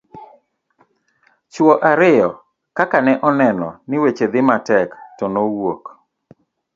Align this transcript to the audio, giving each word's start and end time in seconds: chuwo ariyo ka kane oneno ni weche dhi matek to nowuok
chuwo 1.51 1.73
ariyo 1.91 2.29
ka 2.75 2.85
kane 2.91 3.13
oneno 3.29 3.67
ni 3.87 3.95
weche 4.01 4.25
dhi 4.31 4.41
matek 4.49 4.89
to 5.17 5.25
nowuok 5.33 5.83